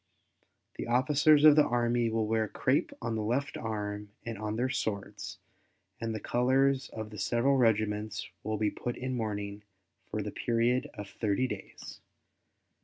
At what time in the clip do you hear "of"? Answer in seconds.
1.45-1.55, 6.89-7.11, 10.95-11.07